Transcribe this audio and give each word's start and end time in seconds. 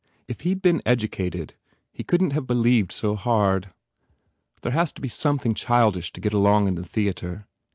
If 0.27 0.41
he 0.41 0.55
d 0.55 0.59
been 0.61 0.81
educated, 0.83 1.53
he 1.91 2.03
couldn 2.03 2.29
t 2.29 2.33
have 2.33 2.47
believed 2.47 2.91
so 2.91 3.15
hard.... 3.15 3.71
There 4.63 4.71
has 4.71 4.91
to 4.93 4.99
be 4.99 5.07
some 5.07 5.37
thing 5.37 5.53
childish 5.53 6.11
to 6.13 6.19
get 6.21 6.33
along 6.33 6.67
in 6.67 6.73
the 6.73 6.83
theatre. 6.83 7.45